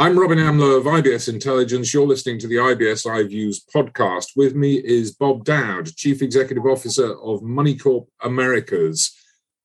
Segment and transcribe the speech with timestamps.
[0.00, 1.92] I'm Robin Amlôt of IBS Intelligence.
[1.92, 4.36] You're listening to the IBS iViews podcast.
[4.36, 9.12] With me is Bob Dowd, Chief Executive Officer of MoneyCorp Americas.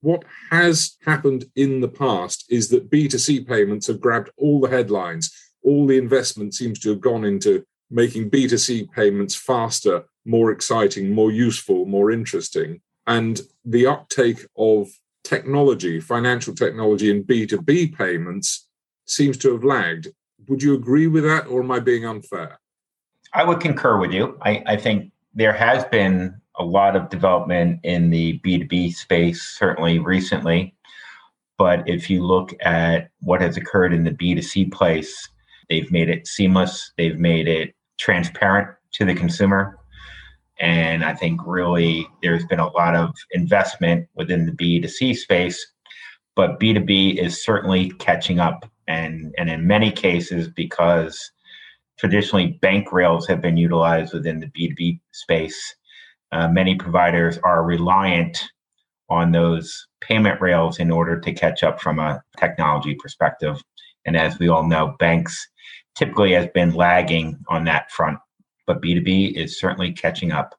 [0.00, 5.30] What has happened in the past is that B2C payments have grabbed all the headlines.
[5.62, 11.30] All the investment seems to have gone into making B2C payments faster, more exciting, more
[11.30, 12.80] useful, more interesting.
[13.06, 14.88] And the uptake of
[15.24, 18.66] technology, financial technology and B2B payments
[19.04, 20.08] seems to have lagged.
[20.48, 22.58] Would you agree with that, or am I being unfair?
[23.32, 24.38] I would concur with you.
[24.42, 29.98] I, I think there has been a lot of development in the B2B space, certainly
[29.98, 30.74] recently.
[31.56, 35.28] But if you look at what has occurred in the B2C place,
[35.68, 39.78] they've made it seamless, they've made it transparent to the consumer.
[40.60, 45.64] And I think really there's been a lot of investment within the B2C space,
[46.36, 51.30] but B2B is certainly catching up and and in many cases because
[51.98, 55.76] traditionally bank rails have been utilized within the b2b space
[56.32, 58.42] uh, many providers are reliant
[59.08, 63.62] on those payment rails in order to catch up from a technology perspective
[64.06, 65.48] and as we all know banks
[65.94, 68.18] typically has been lagging on that front
[68.66, 70.54] but b2b is certainly catching up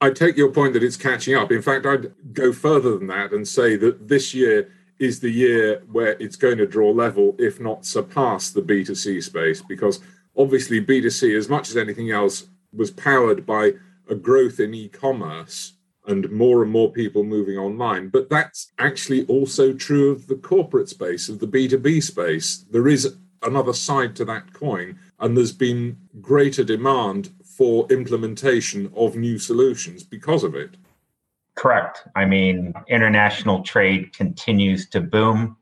[0.00, 1.50] I take your point that it's catching up.
[1.50, 5.82] In fact, I'd go further than that and say that this year is the year
[5.90, 10.00] where it's going to draw level, if not surpass the B2C space, because
[10.36, 13.72] obviously B2C, as much as anything else, was powered by
[14.08, 15.74] a growth in e commerce
[16.06, 18.08] and more and more people moving online.
[18.08, 22.64] But that's actually also true of the corporate space, of the B2B space.
[22.70, 29.16] There is another side to that coin, and there's been greater demand for implementation of
[29.16, 30.76] new solutions because of it.
[31.58, 32.04] Correct.
[32.14, 35.56] I mean, international trade continues to boom.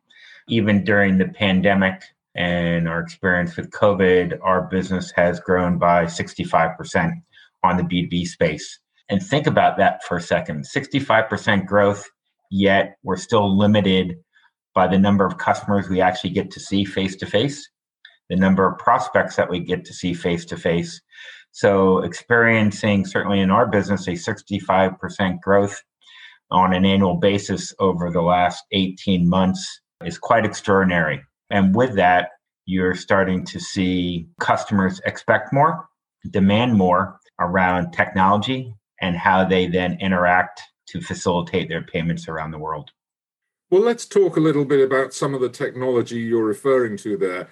[0.47, 2.03] Even during the pandemic
[2.35, 7.13] and our experience with COVID, our business has grown by 65%
[7.65, 8.79] on the B2B space.
[9.09, 12.07] And think about that for a second 65% growth,
[12.51, 14.19] yet we're still limited
[14.75, 17.71] by the number of customers we actually get to see face to face,
[18.29, 21.01] the number of prospects that we get to see face to face.
[21.53, 25.83] So, experiencing certainly in our business a 65% growth
[26.51, 31.21] on an annual basis over the last 18 months is quite extraordinary.
[31.51, 32.31] And with that,
[32.67, 35.89] you're starting to see customers expect more,
[36.31, 42.59] demand more around technology and how they then interact to facilitate their payments around the
[42.59, 42.91] world.
[43.71, 47.49] Well, let's talk a little bit about some of the technology you're referring to there.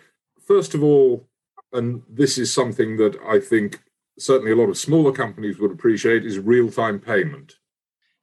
[0.46, 1.28] First of all,
[1.72, 3.82] and this is something that I think
[4.18, 7.54] certainly a lot of smaller companies would appreciate, is real time payment.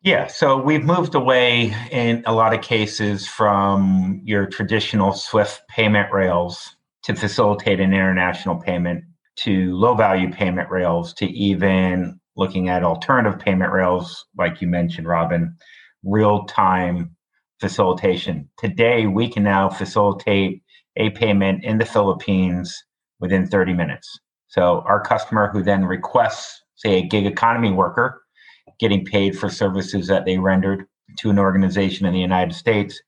[0.03, 6.11] Yeah, so we've moved away in a lot of cases from your traditional SWIFT payment
[6.11, 9.03] rails to facilitate an international payment
[9.37, 15.05] to low value payment rails to even looking at alternative payment rails, like you mentioned,
[15.05, 15.55] Robin,
[16.03, 17.15] real time
[17.59, 18.49] facilitation.
[18.57, 20.63] Today, we can now facilitate
[20.95, 22.75] a payment in the Philippines
[23.19, 24.19] within 30 minutes.
[24.47, 28.23] So, our customer who then requests, say, a gig economy worker
[28.79, 30.85] getting paid for services that they rendered
[31.19, 33.01] to an organization in the United States,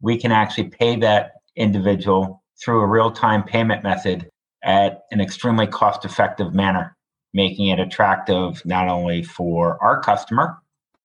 [0.00, 4.28] we can actually pay that individual through a real time payment method
[4.62, 6.96] at an extremely cost effective manner,
[7.34, 10.58] making it attractive not only for our customer,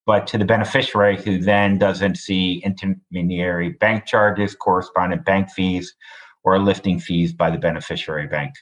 [0.05, 5.95] but to the beneficiary who then doesn't see intermediary bank charges, correspondent bank fees,
[6.43, 8.53] or lifting fees by the beneficiary bank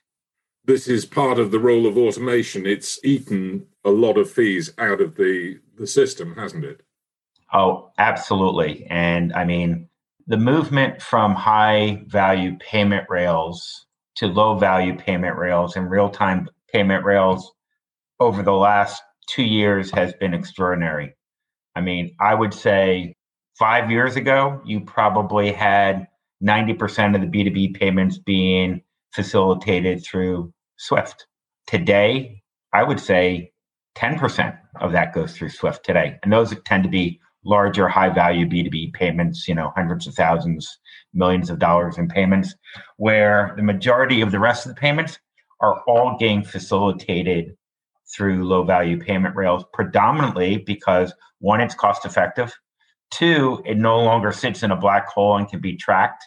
[0.65, 2.65] this is part of the role of automation.
[2.65, 6.81] It's eaten a lot of fees out of the, the system, hasn't it?
[7.53, 8.85] Oh, absolutely.
[8.89, 9.89] And I mean,
[10.27, 13.85] the movement from high value payment rails
[14.15, 17.51] to low value payment rails and real time payment rails
[18.19, 21.15] over the last two years has been extraordinary.
[21.75, 23.15] I mean, I would say
[23.57, 26.07] five years ago, you probably had
[26.43, 28.81] 90% of the B2B payments being
[29.13, 31.27] facilitated through Swift.
[31.67, 32.41] Today,
[32.73, 33.51] I would say
[33.97, 36.17] 10% of that goes through Swift today.
[36.23, 40.79] And those tend to be larger, high value B2B payments, you know, hundreds of thousands,
[41.13, 42.55] millions of dollars in payments,
[42.97, 45.19] where the majority of the rest of the payments
[45.59, 47.55] are all getting facilitated
[48.15, 52.53] through low value payment rails, predominantly because one, it's cost effective.
[53.09, 56.25] Two, it no longer sits in a black hole and can be tracked.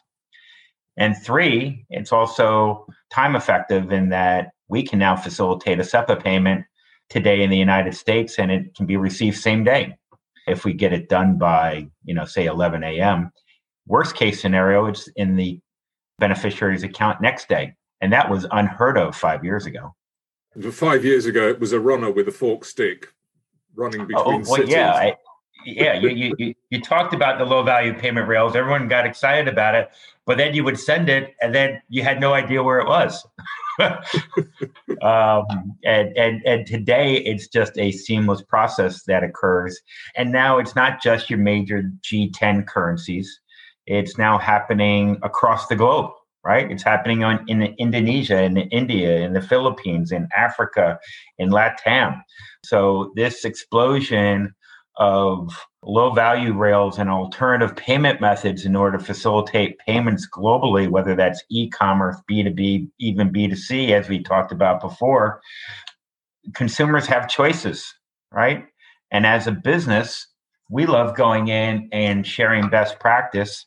[0.97, 6.65] And three, it's also time effective in that we can now facilitate a SEPA payment
[7.11, 9.97] today in the United States and it can be received same day
[10.47, 13.31] if we get it done by, you know, say 11 a.m.
[13.87, 15.61] Worst case scenario, it's in the
[16.19, 17.75] beneficiary's account next day.
[18.01, 19.95] And that was unheard of five years ago.
[20.71, 23.09] Five years ago, it was a runner with a fork stick
[23.75, 24.71] running oh, between oh, well, cities.
[24.71, 25.17] Yeah, I,
[25.65, 25.95] yeah.
[25.95, 28.57] You, you, you talked about the low value payment rails.
[28.57, 29.91] Everyone got excited about it,
[30.27, 33.27] but then you would send it, and then you had no idea where it was.
[35.03, 35.45] um,
[35.85, 39.81] and, and and today it's just a seamless process that occurs.
[40.17, 43.41] And now it's not just your major G10 currencies;
[43.87, 46.11] it's now happening across the globe.
[46.45, 46.71] Right?
[46.71, 50.99] It's happening on, in Indonesia, in India, in the Philippines, in Africa,
[51.39, 52.21] in LATAM.
[52.63, 54.55] So this explosion
[54.97, 55.51] of
[55.83, 61.43] low value rails and alternative payment methods in order to facilitate payments globally, whether that's
[61.51, 65.41] e commerce, B2B, even B2C, as we talked about before,
[66.55, 67.93] consumers have choices,
[68.33, 68.65] right?
[69.11, 70.27] And as a business,
[70.71, 73.67] we love going in and sharing best practice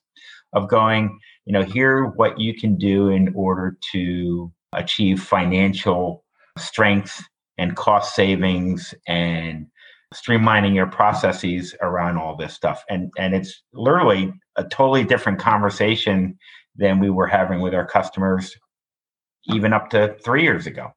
[0.53, 6.23] of going, you know, here what you can do in order to achieve financial
[6.57, 7.23] strength
[7.57, 9.67] and cost savings and
[10.13, 12.83] streamlining your processes around all this stuff.
[12.89, 16.37] And and it's literally a totally different conversation
[16.75, 18.55] than we were having with our customers
[19.45, 20.91] even up to three years ago.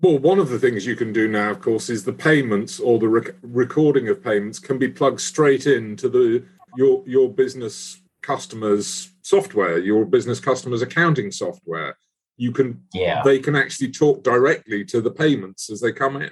[0.00, 2.98] Well one of the things you can do now of course is the payments or
[2.98, 6.44] the rec- recording of payments can be plugged straight into the
[6.76, 11.96] your your business customers software your business customers accounting software.
[12.36, 13.22] You can yeah.
[13.24, 16.30] they can actually talk directly to the payments as they come in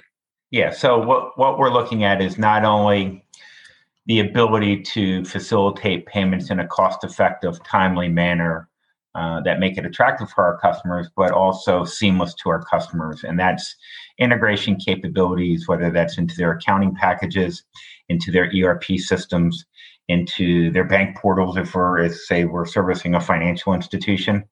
[0.51, 0.71] yeah.
[0.71, 3.23] So what what we're looking at is not only
[4.05, 8.67] the ability to facilitate payments in a cost-effective, timely manner
[9.13, 13.39] uh, that make it attractive for our customers, but also seamless to our customers, and
[13.39, 13.75] that's
[14.17, 17.63] integration capabilities, whether that's into their accounting packages,
[18.09, 19.65] into their ERP systems,
[20.07, 24.43] into their bank portals, if we're, if, say, we're servicing a financial institution,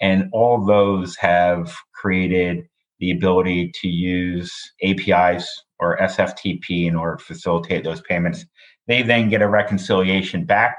[0.00, 4.52] and all those have created the ability to use
[4.82, 5.48] APIs
[5.78, 8.44] or SFTP in order to facilitate those payments.
[8.86, 10.78] They then get a reconciliation back,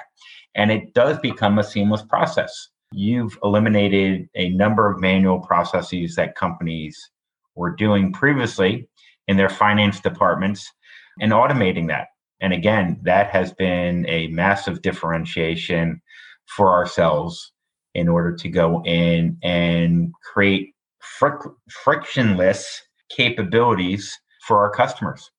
[0.55, 2.69] and it does become a seamless process.
[2.91, 6.97] You've eliminated a number of manual processes that companies
[7.55, 8.87] were doing previously
[9.27, 10.71] in their finance departments
[11.19, 12.07] and automating that.
[12.39, 16.01] And again, that has been a massive differentiation
[16.45, 17.51] for ourselves
[17.93, 20.73] in order to go in and create
[21.19, 24.17] fric- frictionless capabilities
[24.47, 25.31] for our customers.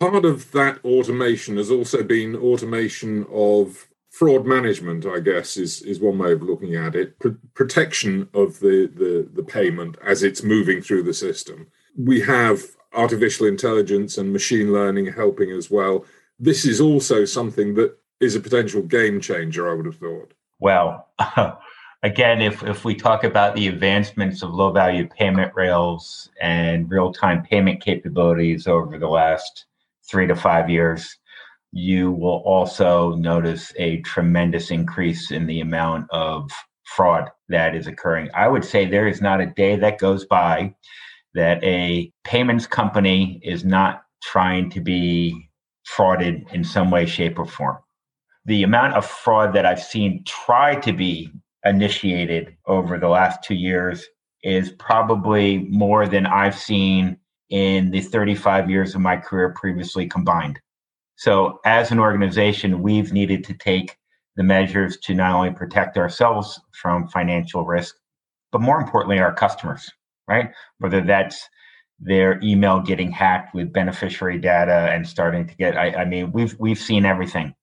[0.00, 6.00] Part of that automation has also been automation of fraud management, I guess, is, is
[6.00, 7.18] one way of looking at it.
[7.20, 11.66] P- protection of the, the, the payment as it's moving through the system.
[11.96, 12.62] We have
[12.94, 16.04] artificial intelligence and machine learning helping as well.
[16.38, 20.34] This is also something that is a potential game changer, I would have thought.
[20.60, 21.08] Well,
[22.02, 27.12] again, if, if we talk about the advancements of low value payment rails and real
[27.12, 29.66] time payment capabilities over the last
[30.10, 31.16] three to five years,
[31.72, 36.50] you will also notice a tremendous increase in the amount of
[36.84, 38.28] fraud that is occurring.
[38.34, 40.74] I would say there is not a day that goes by
[41.34, 45.48] that a payments company is not trying to be
[45.88, 47.78] frauded in some way, shape, or form.
[48.44, 51.32] The amount of fraud that I've seen try to be
[51.64, 54.04] initiated over the last two years
[54.42, 57.16] is probably more than I've seen
[57.50, 60.58] in the 35 years of my career previously combined.
[61.16, 63.96] So, as an organization, we've needed to take
[64.36, 67.94] the measures to not only protect ourselves from financial risk,
[68.50, 69.88] but more importantly, our customers,
[70.26, 70.50] right?
[70.78, 71.48] Whether that's
[72.00, 76.56] their email getting hacked with beneficiary data and starting to get, I, I mean, we've
[76.58, 77.54] we've seen everything.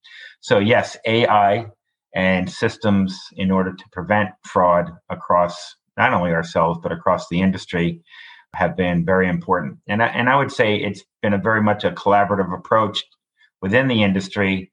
[0.42, 1.68] So yes, AI
[2.14, 8.02] and systems in order to prevent fraud across not only ourselves but across the industry
[8.56, 9.78] have been very important.
[9.88, 13.04] And I, and I would say it's been a very much a collaborative approach
[13.62, 14.72] within the industry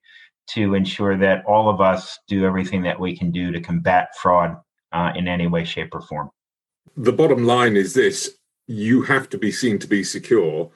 [0.51, 4.57] to ensure that all of us do everything that we can do to combat fraud
[4.93, 6.31] uh, in any way, shape, or form.
[6.97, 8.31] The bottom line is this
[8.69, 10.71] you have to be seen to be secure,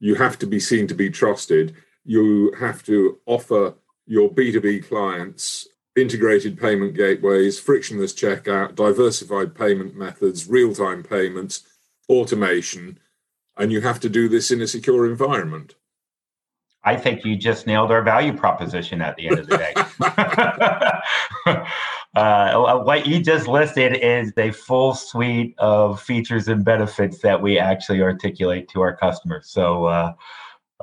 [0.00, 3.74] you have to be seen to be trusted, you have to offer
[4.06, 11.62] your B2B clients integrated payment gateways, frictionless checkout, diversified payment methods, real time payments,
[12.08, 12.98] automation,
[13.56, 15.74] and you have to do this in a secure environment.
[16.86, 19.72] I think you just nailed our value proposition at the end of the day.
[22.14, 27.58] uh, what you just listed is a full suite of features and benefits that we
[27.58, 29.48] actually articulate to our customers.
[29.48, 30.12] So, uh,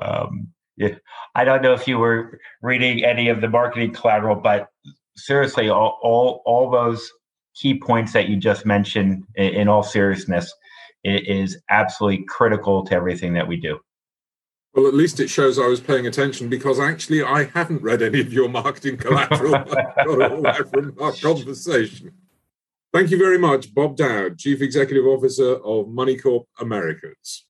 [0.00, 0.96] um, yeah,
[1.36, 4.70] I don't know if you were reading any of the marketing collateral, but
[5.16, 7.10] seriously, all, all, all those
[7.54, 10.52] key points that you just mentioned, in, in all seriousness,
[11.04, 13.78] it is absolutely critical to everything that we do.
[14.74, 18.20] Well, at least it shows I was paying attention because actually I haven't read any
[18.20, 19.54] of your marketing collateral.
[19.56, 22.12] I got all that from our conversation.
[22.92, 27.46] Thank you very much, Bob Dowd, Chief Executive Officer of MoneyCorp Americas.